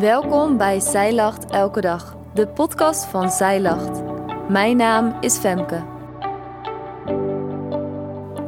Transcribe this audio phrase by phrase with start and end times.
[0.00, 4.02] Welkom bij Zij Lacht Elke Dag, de podcast van Zij Lacht.
[4.48, 5.84] Mijn naam is Femke.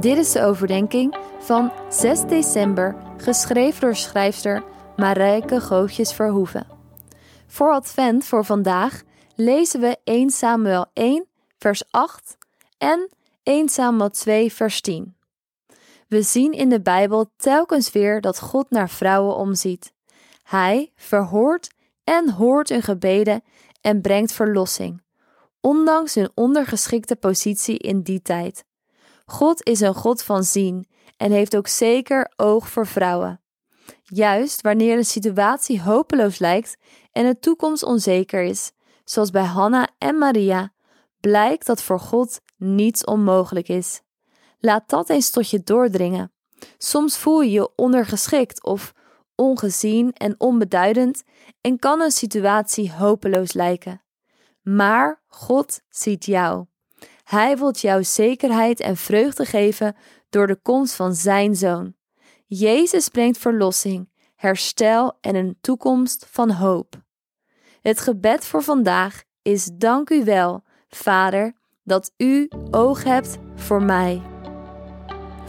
[0.00, 4.64] Dit is de overdenking van 6 december, geschreven door schrijfster
[4.96, 6.66] Marijke Gootjes Verhoeven.
[7.46, 9.02] Voor Advent voor vandaag
[9.34, 11.26] lezen we 1 Samuel 1,
[11.58, 12.36] vers 8
[12.78, 13.10] en
[13.42, 15.16] 1 Samuel 2, vers 10.
[16.08, 19.93] We zien in de Bijbel telkens weer dat God naar vrouwen omziet.
[20.44, 23.42] Hij verhoort en hoort hun gebeden
[23.80, 25.02] en brengt verlossing,
[25.60, 28.64] ondanks hun ondergeschikte positie in die tijd.
[29.26, 33.40] God is een God van zien en heeft ook zeker oog voor vrouwen.
[34.02, 36.76] Juist wanneer een situatie hopeloos lijkt
[37.12, 38.72] en de toekomst onzeker is,
[39.04, 40.72] zoals bij Hanna en Maria,
[41.20, 44.00] blijkt dat voor God niets onmogelijk is.
[44.58, 46.32] Laat dat eens tot je doordringen.
[46.78, 48.92] Soms voel je je ondergeschikt of
[49.34, 51.22] ongezien en onbeduidend
[51.60, 54.02] en kan een situatie hopeloos lijken.
[54.62, 56.66] Maar God ziet jou.
[57.24, 59.96] Hij wilt jou zekerheid en vreugde geven
[60.30, 61.94] door de komst van Zijn Zoon.
[62.46, 67.02] Jezus brengt verlossing, herstel en een toekomst van hoop.
[67.80, 74.33] Het gebed voor vandaag is: Dank u wel, Vader, dat u oog hebt voor mij.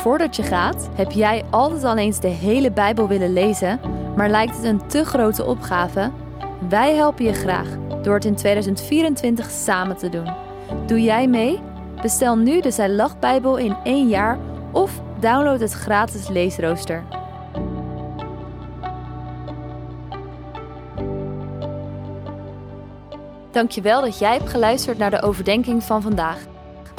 [0.00, 3.80] Voordat je gaat, heb jij altijd al eens de hele Bijbel willen lezen,
[4.16, 6.10] maar lijkt het een te grote opgave?
[6.68, 7.68] Wij helpen je graag
[8.02, 10.34] door het in 2024 samen te doen.
[10.86, 11.60] Doe jij mee?
[12.02, 14.38] Bestel nu de Zij Lacht Bijbel in één jaar
[14.72, 17.04] of download het gratis leesrooster.
[23.50, 26.38] Dankjewel dat jij hebt geluisterd naar de overdenking van vandaag.